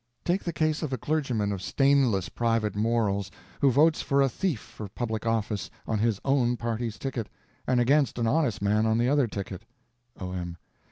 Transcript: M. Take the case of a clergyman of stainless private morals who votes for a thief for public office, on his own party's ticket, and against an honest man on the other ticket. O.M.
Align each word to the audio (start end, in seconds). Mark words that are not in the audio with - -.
M. 0.25 0.33
Take 0.33 0.43
the 0.43 0.51
case 0.51 0.81
of 0.81 0.91
a 0.91 0.97
clergyman 0.97 1.51
of 1.51 1.61
stainless 1.61 2.27
private 2.27 2.75
morals 2.75 3.29
who 3.59 3.69
votes 3.69 4.01
for 4.01 4.19
a 4.23 4.29
thief 4.29 4.59
for 4.59 4.87
public 4.89 5.27
office, 5.27 5.69
on 5.85 5.99
his 5.99 6.19
own 6.25 6.57
party's 6.57 6.97
ticket, 6.97 7.29
and 7.67 7.79
against 7.79 8.17
an 8.17 8.25
honest 8.25 8.63
man 8.63 8.87
on 8.87 8.97
the 8.97 9.07
other 9.09 9.27
ticket. 9.27 9.61
O.M. 10.19 10.57